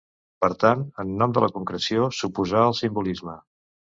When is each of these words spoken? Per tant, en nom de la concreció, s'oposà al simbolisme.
Per 0.43 0.47
tant, 0.61 0.79
en 1.03 1.11
nom 1.19 1.35
de 1.35 1.43
la 1.43 1.51
concreció, 1.59 2.09
s'oposà 2.21 2.65
al 2.71 2.75
simbolisme. 2.79 3.37